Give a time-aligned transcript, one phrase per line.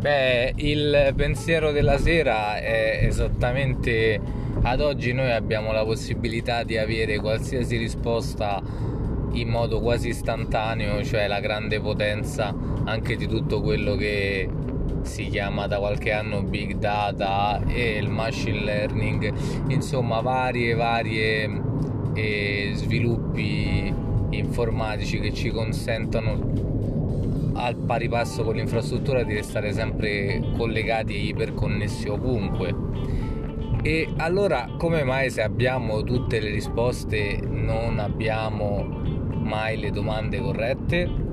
[0.00, 4.20] Beh, il pensiero della sera è esattamente
[4.62, 5.12] ad oggi.
[5.12, 8.62] Noi abbiamo la possibilità di avere qualsiasi risposta
[9.32, 14.48] in modo quasi istantaneo, cioè la grande potenza anche di tutto quello che
[15.02, 19.32] si chiama da qualche anno big data e il machine learning,
[19.68, 21.60] insomma varie varie
[22.14, 23.92] eh, sviluppi
[24.30, 26.97] informatici che ci consentono
[27.58, 32.74] al pari passo con l'infrastruttura di restare sempre collegati e iperconnessi ovunque.
[33.82, 41.27] E allora come mai se abbiamo tutte le risposte non abbiamo mai le domande corrette?